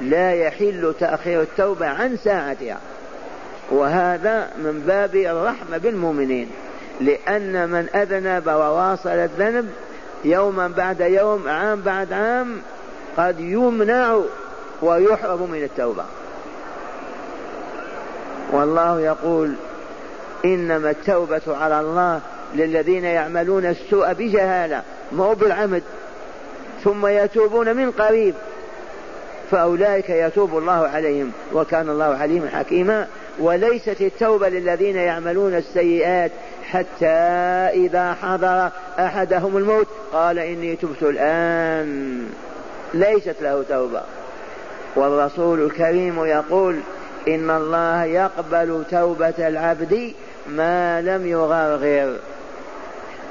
لا 0.01 0.33
يحل 0.33 0.93
تأخير 0.99 1.41
التوبة 1.41 1.87
عن 1.87 2.17
ساعتها. 2.17 2.77
وهذا 3.71 4.49
من 4.57 4.83
باب 4.87 5.15
الرحمة 5.15 5.77
بالمؤمنين. 5.77 6.49
لأن 7.01 7.69
من 7.69 7.87
أذنب 7.95 8.47
وواصل 8.47 9.09
الذنب 9.09 9.69
يوما 10.25 10.67
بعد 10.67 11.01
يوم 11.01 11.47
عام 11.47 11.81
بعد 11.81 12.13
عام 12.13 12.61
قد 13.17 13.39
يمنع 13.39 14.19
ويحرم 14.81 15.51
من 15.51 15.63
التوبة. 15.63 16.03
والله 18.51 19.01
يقول 19.01 19.53
إنما 20.45 20.89
التوبة 20.89 21.41
على 21.47 21.79
الله 21.79 22.21
للذين 22.55 23.05
يعملون 23.05 23.65
السوء 23.65 24.13
بجهالة 24.13 24.83
مو 25.11 25.33
بالعمد. 25.33 25.83
ثم 26.83 27.07
يتوبون 27.07 27.75
من 27.75 27.91
قريب 27.91 28.35
فأولئك 29.51 30.09
يتوب 30.09 30.57
الله 30.57 30.87
عليهم 30.87 31.31
وكان 31.53 31.89
الله 31.89 32.05
عليما 32.05 32.49
حكيما. 32.49 33.07
وليست 33.39 34.01
التوبة 34.01 34.49
للذين 34.49 34.95
يعملون 34.95 35.55
السيئات 35.55 36.31
حتى 36.63 37.05
إذا 37.73 38.13
حضر 38.13 38.69
أحدهم 38.99 39.57
الموت 39.57 39.87
قال 40.13 40.39
إني 40.39 40.75
تبت 40.75 41.03
الآن. 41.03 42.29
ليست 42.93 43.35
له 43.41 43.63
توبة. 43.69 44.01
والرسول 44.95 45.61
الكريم 45.61 46.25
يقول 46.25 46.79
إن 47.27 47.49
الله 47.49 48.03
يقبل 48.03 48.83
توبة 48.91 49.47
العبد 49.47 50.13
ما 50.47 51.01
لم 51.01 51.27
يغرغر. 51.27 52.17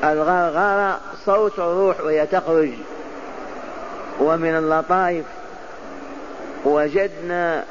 الغرغرة 0.04 1.00
صوت 1.26 1.58
الروح 1.58 2.00
وهي 2.00 2.26
تخرج. 2.26 2.70
ومن 4.20 4.56
اللطائف. 4.56 5.24
وجدنا 6.64 7.64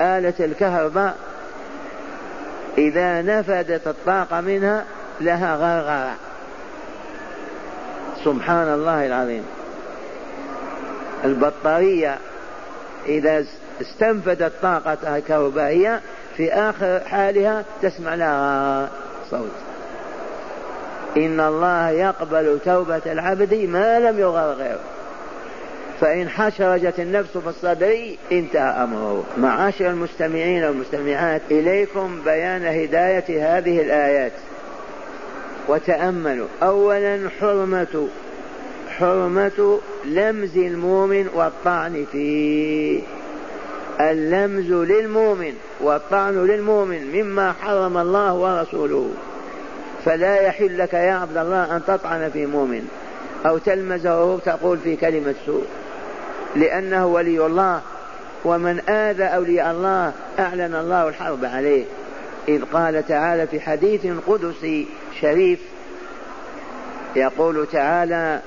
آلة 0.00 0.34
الكهرباء. 0.40 1.16
إذا 2.78 3.22
نفدت 3.22 3.86
الطاقة 3.86 4.40
منها 4.40 4.84
لها 5.20 5.56
غرغرة. 5.56 6.14
سبحان 8.24 8.74
الله 8.74 9.06
العظيم. 9.06 9.46
البطارية 11.24 12.18
إذا 13.06 13.44
استنفدت 13.80 14.52
طاقتها 14.62 15.16
الكهربائية 15.16 16.00
في 16.36 16.52
آخر 16.52 17.00
حالها 17.00 17.64
تسمع 17.82 18.14
لها 18.14 18.88
صوت. 19.30 19.50
إن 21.16 21.40
الله 21.40 21.90
يقبل 21.90 22.58
توبة 22.64 23.02
العبد 23.06 23.54
ما 23.54 24.00
لم 24.00 24.18
يغرغر 24.18 24.78
فإن 26.00 26.28
حشرجت 26.28 27.00
النفس 27.00 27.38
في 27.38 27.48
الصدر 27.48 28.16
انتهى 28.32 28.82
أمره. 28.84 29.24
معاشر 29.38 29.90
المستمعين 29.90 30.64
والمستمعات 30.64 31.42
إليكم 31.50 32.20
بيان 32.24 32.66
هداية 32.66 33.56
هذه 33.58 33.80
الآيات. 33.80 34.32
وتأملوا. 35.68 36.46
أولا 36.62 37.30
حرمة 37.40 38.08
حرمة 38.98 39.78
لمز 40.04 40.56
المؤمن 40.56 41.28
والطعن 41.34 42.06
فيه. 42.12 43.00
اللمز 44.10 44.72
للمؤمن 44.72 45.52
والطعن 45.80 46.46
للمؤمن 46.46 47.12
مما 47.12 47.52
حرم 47.52 47.98
الله 47.98 48.34
ورسوله. 48.34 49.10
فلا 50.04 50.40
يحل 50.40 50.78
لك 50.78 50.94
يا 50.94 51.12
عبد 51.12 51.36
الله 51.36 51.76
أن 51.76 51.82
تطعن 51.86 52.30
في 52.32 52.46
مؤمن 52.46 52.88
أو 53.46 53.58
تلمزه 53.58 54.38
تقول 54.38 54.78
في 54.78 54.96
كلمة 54.96 55.34
سوء. 55.46 55.64
لأنه 56.56 57.06
ولي 57.06 57.46
الله 57.46 57.80
ومن 58.44 58.80
آذى 58.88 59.24
أولياء 59.24 59.70
الله 59.70 60.12
أعلن 60.38 60.74
الله 60.74 61.08
الحرب 61.08 61.44
عليه. 61.44 61.84
إذ 62.48 62.62
قال 62.72 63.06
تعالى 63.06 63.46
في 63.46 63.60
حديث 63.60 64.06
قدسي 64.26 64.86
شريف 65.20 65.58
يقول 67.16 67.66
تعالى 67.72 68.40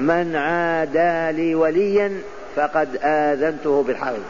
من 0.00 0.36
عادى 0.36 1.36
لي 1.36 1.54
وليا 1.54 2.12
فقد 2.56 2.88
آذنته 3.02 3.82
بالحرب. 3.82 4.22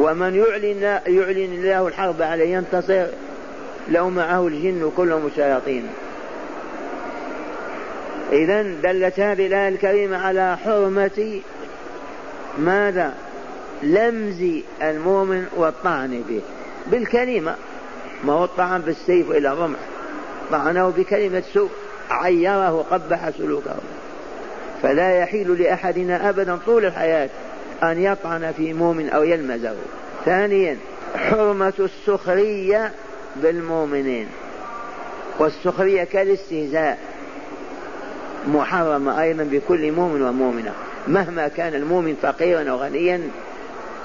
ومن 0.00 0.34
يعلن 0.34 0.82
يعلن 1.06 1.52
الله 1.52 1.88
الحرب 1.88 2.22
عليه 2.22 2.56
ينتصر 2.56 3.06
لو 3.88 4.10
معه 4.10 4.46
الجن 4.46 4.92
كلهم 4.96 5.26
الشياطين 5.26 5.88
إذا 8.32 8.62
دلت 8.62 9.20
هذه 9.20 9.46
الآية 9.46 9.68
الكريمة 9.68 10.16
على 10.16 10.56
حرمة 10.56 11.40
ماذا؟ 12.58 13.14
لمز 13.82 14.62
المؤمن 14.82 15.46
والطعن 15.56 16.22
به. 16.28 16.40
بالكلمة 16.86 17.54
ما 18.24 18.32
هو 18.32 18.44
الطعن 18.44 18.80
بالسيف 18.80 19.30
إلى 19.30 19.52
الرمح. 19.52 19.78
طعنه 20.50 20.88
بكلمة 20.88 21.42
سوء 21.54 21.70
عيره 22.10 22.86
قبح 22.90 23.30
سلوكه. 23.30 23.76
فلا 24.82 25.18
يحل 25.18 25.62
لأحدنا 25.62 26.28
أبدا 26.28 26.58
طول 26.66 26.84
الحياة. 26.84 27.28
أن 27.82 28.02
يطعن 28.02 28.52
في 28.56 28.72
مؤمن 28.72 29.08
أو 29.08 29.22
يلمزه. 29.22 29.74
ثانيا 30.24 30.76
حرمة 31.16 31.72
السخرية 31.78 32.92
بالمؤمنين. 33.36 34.26
والسخرية 35.38 36.04
كالاستهزاء. 36.04 36.98
محرمة 38.48 39.22
أيضا 39.22 39.44
بكل 39.44 39.92
مؤمن 39.92 40.22
ومؤمنة. 40.22 40.72
مهما 41.08 41.48
كان 41.48 41.74
المؤمن 41.74 42.16
فقيرا 42.22 42.70
أو 42.70 42.76
غنيا 42.76 43.20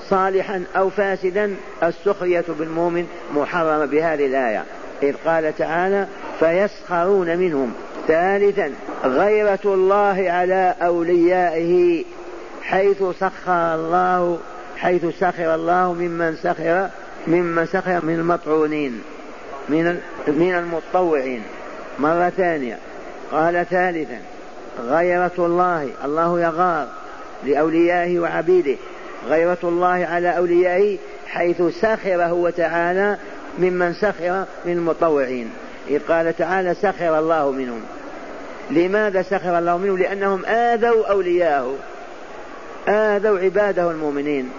صالحا 0.09 0.63
أو 0.77 0.89
فاسدا 0.89 1.55
السخرية 1.83 2.45
بالمؤمن 2.59 3.07
محرمة 3.35 3.85
بهذه 3.85 4.25
الآية. 4.25 4.63
إذ 5.03 5.15
قال 5.25 5.57
تعالى 5.57 6.07
فيسخرون 6.39 7.37
منهم. 7.37 7.73
ثالثا 8.07 8.71
غيرة 9.03 9.59
الله 9.65 10.25
على 10.29 10.75
أوليائه 10.81 12.03
حيث 12.65 13.03
سخر 13.19 13.75
الله 13.75 14.39
حيث 14.77 15.05
سخر 15.19 15.55
الله 15.55 15.93
ممن 15.93 16.35
سخر 16.35 16.89
ممن 17.27 17.65
سخر 17.65 18.05
من 18.05 18.15
المطعونين 18.15 19.01
من 19.69 19.99
من 20.27 20.55
المتطوعين 20.55 21.43
مرة 21.99 22.29
ثانية. 22.29 22.77
قال 23.31 23.65
ثالثا 23.69 24.19
غيرة 24.79 25.31
الله 25.39 25.89
الله 26.05 26.41
يغار 26.41 26.87
لأوليائه 27.43 28.19
وعبيده. 28.19 28.75
غيرة 29.27 29.57
الله 29.63 30.07
على 30.11 30.37
أوليائه 30.37 30.97
حيث 31.27 31.61
سخر 31.61 32.23
هو 32.23 32.49
تعالى 32.49 33.17
ممن 33.59 33.93
سخر 33.93 34.45
من 34.65 34.73
المطوعين. 34.73 35.49
إذ 35.89 35.99
قال 35.99 36.37
تعالى 36.37 36.73
سخر 36.73 37.19
الله 37.19 37.51
منهم. 37.51 37.81
لماذا 38.71 39.21
سخر 39.21 39.59
الله 39.59 39.77
منهم؟ 39.77 39.97
لأنهم 39.97 40.45
آذوا 40.45 41.05
أولياءه. 41.05 41.75
آذوا 42.87 43.39
عباده 43.39 43.91
المؤمنين. 43.91 44.49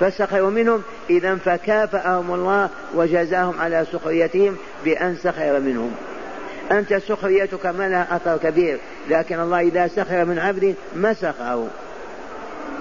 فسخروا 0.00 0.50
منهم 0.50 0.82
إذا 1.10 1.36
فكافأهم 1.36 2.34
الله 2.34 2.68
وجزاهم 2.94 3.60
على 3.60 3.86
سخريتهم 3.92 4.56
بأن 4.84 5.16
سخر 5.16 5.60
منهم. 5.60 5.92
أنت 6.72 6.94
سخريتك 6.94 7.66
ما 7.66 7.88
لها 7.88 8.16
أثر 8.16 8.36
كبير 8.36 8.78
لكن 9.10 9.40
الله 9.40 9.60
إذا 9.60 9.88
سخر 9.88 10.24
من 10.24 10.38
عبد 10.38 10.74
مسخه 10.96 11.68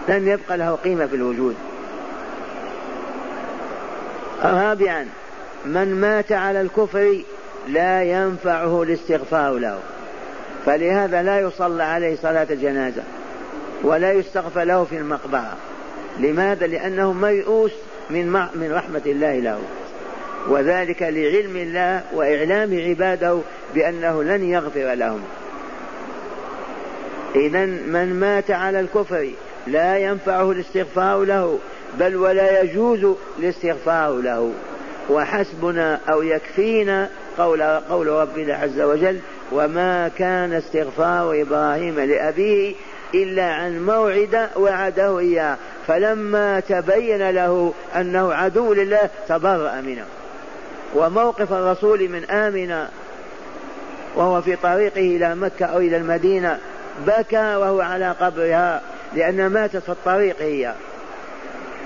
لم 0.10 0.28
يبقى 0.28 0.58
له 0.58 0.76
قيمة 0.76 1.06
في 1.06 1.16
الوجود. 1.16 1.56
رابعا 4.44 5.06
من 5.66 6.02
مات 6.02 6.32
على 6.32 6.62
الكفر 6.62 7.22
لا 7.68 8.04
ينفعه 8.04 8.84
الاستغفار 8.84 9.54
له. 9.54 9.80
فلهذا 10.66 11.24
لا 11.24 11.40
يصلى 11.40 11.84
عليه 11.84 12.16
صلاة 12.16 12.48
الجنازة. 12.50 13.04
ولا 13.84 14.12
يستغفر 14.12 14.64
له 14.64 14.84
في 14.84 14.98
المقبرة. 14.98 15.58
لماذا؟ 16.20 16.68
لأنه 16.68 17.14
ميؤوس 17.14 17.72
من 18.10 18.32
من 18.32 18.72
رحمة 18.72 19.02
الله 19.06 19.40
له. 19.40 19.60
وذلك 20.48 21.02
لعلم 21.02 21.58
الله 21.58 22.04
وإعلام 22.14 22.80
عباده 22.90 23.40
بأنه 23.76 24.24
لن 24.24 24.50
يغفر 24.50 24.94
لهم. 24.94 25.22
إذا 27.36 27.66
من 27.66 28.20
مات 28.20 28.52
على 28.52 28.80
الكفر 28.80 29.30
لا 29.68 29.98
ينفعه 29.98 30.52
الاستغفار 30.52 31.24
له 31.24 31.60
بل 32.00 32.16
ولا 32.16 32.62
يجوز 32.62 33.16
الاستغفار 33.40 34.14
له. 34.14 34.54
وحسبنا 35.10 36.00
أو 36.12 36.22
يكفينا 36.22 37.10
قول, 37.38 37.62
قول 37.62 38.08
ربنا 38.08 38.56
عز 38.56 38.82
وجل 38.82 39.20
وما 39.52 40.12
كان 40.18 40.54
استغفار 40.54 41.42
إبراهيم 41.42 42.00
لأبيه 42.00 42.76
إلا 43.14 43.54
عن 43.54 43.86
موعد 43.86 44.50
وعده 44.56 45.20
إياه. 45.20 45.58
فلما 45.88 46.60
تبين 46.60 47.30
له 47.30 47.74
أنه 47.96 48.34
عدو 48.34 48.74
لله 48.74 49.10
تبرأ 49.28 49.82
منه. 49.82 50.06
وموقف 50.96 51.54
الرسول 51.54 52.10
من 52.10 52.24
آمنة 52.24 52.90
وهو 54.16 54.42
في 54.42 54.56
طريقه 54.56 55.02
إلى 55.02 55.36
مكة 55.36 55.66
أو 55.66 55.78
إلى 55.78 55.98
المدينة 55.98 56.60
بكى 57.08 57.56
وهو 57.56 57.82
على 57.82 58.16
قبرها 58.20 58.82
لأنها 59.16 59.48
ماتت 59.48 59.78
في 59.78 59.90
الطريق 59.90 60.36
هي. 60.42 60.74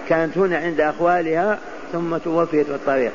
كانت 0.10 0.38
هنا 0.38 0.58
عند 0.58 0.82
أخوالها 0.82 1.60
ثم 1.94 2.18
توفيت 2.18 2.66
في 2.66 2.76
الطريق. 2.76 3.12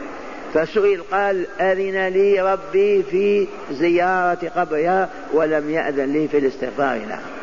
فسئل 0.55 1.03
قال 1.13 1.47
أذن 1.61 2.09
لي 2.09 2.41
ربي 2.41 3.03
في 3.03 3.47
زيارة 3.73 4.39
قبرها 4.57 5.09
ولم 5.33 5.71
يأذن 5.71 6.13
لي 6.13 6.29
في 6.29 6.39
الاستغفار 6.39 6.97
لها. 7.09 7.38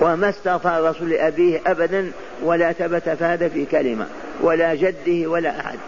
وما 0.00 0.28
استغفر 0.28 0.78
الرسول 0.78 1.10
لأبيه 1.10 1.60
أبدا 1.66 2.12
ولا 2.42 2.72
ثبت 2.72 3.08
فهذا 3.08 3.48
في 3.48 3.64
كلمة 3.64 4.06
ولا 4.40 4.74
جده 4.74 5.30
ولا 5.30 5.60
أحد. 5.60 5.78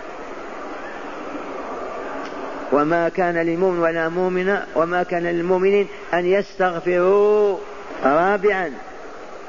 وما 2.72 3.08
كان 3.08 3.46
لمؤمن 3.46 3.78
ولا 3.78 4.08
مؤمن 4.08 4.58
وما 4.74 5.02
كان 5.02 5.22
للمؤمنين 5.22 5.86
أن 6.14 6.26
يستغفروا. 6.26 7.58
رابعا 8.04 8.72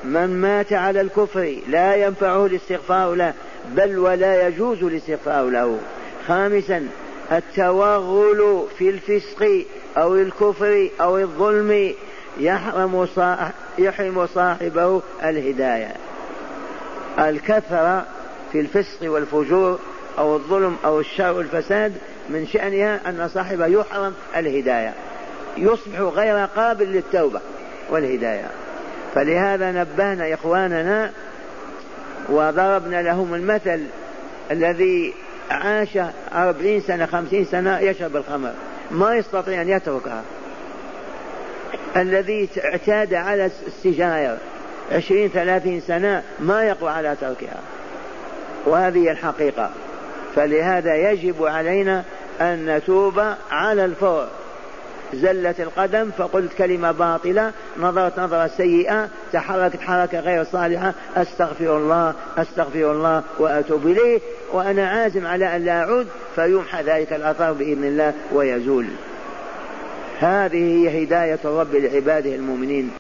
من 0.04 0.42
مات 0.42 0.74
على 0.74 1.02
الكفر 1.02 1.56
لا 1.70 1.96
ينفعه 1.96 2.46
الاستغفار 2.46 3.14
له 3.14 3.34
بل 3.76 4.00
ولا 4.00 4.48
يجوز 4.48 4.84
الاستغفار 4.84 5.50
له. 5.50 5.80
خامسا 6.28 6.88
التوغل 7.32 8.66
في 8.78 8.90
الفسق 8.90 9.66
أو 9.98 10.16
الكفر 10.16 10.90
أو 11.02 11.18
الظلم 11.18 11.94
يحرم 12.38 13.08
يحرم 13.78 14.28
صاحبه 14.28 15.02
الهداية. 15.24 15.94
الكثرة 17.20 18.06
في 18.52 18.60
الفسق 18.60 19.12
والفجور 19.12 19.80
أو 20.18 20.36
الظلم 20.36 20.78
أو 20.86 21.00
الشر 21.00 21.34
والفساد 21.34 21.94
من 22.30 22.48
شأنها 22.48 23.00
أن 23.10 23.30
صاحبه 23.34 23.66
يحرم 23.66 24.14
الهداية. 24.36 24.94
يصبح 25.58 26.00
غير 26.00 26.46
قابل 26.46 26.86
للتوبة 26.86 27.40
والهداية. 27.90 28.48
فلهذا 29.16 29.72
نبهنا 29.72 30.34
إخواننا 30.34 31.12
وضربنا 32.30 33.02
لهم 33.02 33.34
المثل 33.34 33.84
الذي 34.52 35.14
عاش 35.52 35.98
أربعين 36.34 36.82
سنة 36.82 37.06
خمسين 37.06 37.46
سنة 37.46 37.80
يشرب 37.80 38.16
الخمر. 38.16 38.52
ما 38.92 39.16
يستطيع 39.16 39.62
أن 39.62 39.70
يتركها. 39.70 40.24
الذي 41.96 42.50
اعتاد 42.64 43.14
على 43.14 43.50
السجاير 43.68 44.38
عشرين 44.92 45.30
ثلاثين 45.30 45.82
سنة 45.82 46.24
ما 46.40 46.64
يقوى 46.64 46.90
على 46.90 47.16
تركها. 47.22 47.60
وهذه 48.66 49.12
الحقيقة. 49.12 49.70
فلهذا 50.36 50.96
يجب 50.96 51.46
علينا 51.46 52.04
أن 52.42 52.66
نتوب 52.66 53.24
على 53.52 53.86
الفور. 53.86 54.28
زلت 55.14 55.60
القدم 55.60 56.12
فقلت 56.18 56.54
كلمة 56.54 56.92
باطلة 56.92 57.52
نظرت 57.78 58.20
نظرة 58.20 58.48
سيئة 58.48 59.10
تحركت 59.34 59.82
حركة 59.82 60.20
غير 60.20 60.44
صالحة 60.44 60.94
أستغفر 61.16 61.78
الله 61.78 62.14
أستغفر 62.38 62.92
الله 62.92 63.24
وأتوب 63.40 63.88
إليه 63.88 64.20
وأنا 64.52 64.90
عازم 64.90 65.28
على 65.28 65.56
أن 65.56 65.66
لا 65.66 65.84
أعود 65.84 66.08
فيمحى 66.36 66.84
ذلك 66.84 67.14
الأثر 67.14 67.52
بإذن 67.52 67.84
الله 67.84 68.14
ويزول. 68.32 68.86
هذه 70.24 70.88
هي 70.88 71.04
هداية 71.04 71.40
الرب 71.46 71.76
لعباده 71.76 72.36
المؤمنين. 72.36 72.92